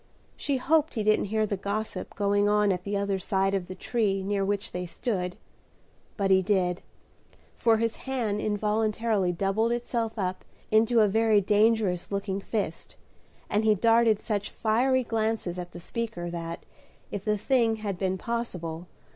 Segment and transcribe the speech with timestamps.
[0.35, 3.75] She hoped he didn't hear the gossip going on at the other side of the
[3.75, 5.35] tree near which they stood;
[6.17, 6.81] but he did,
[7.53, 12.95] for his hand involuntarily doubled itself up into a very dangerous looking fist,
[13.47, 16.65] and he darted such fiery glances at the speaker, that,
[17.11, 18.87] if the thing had been possible.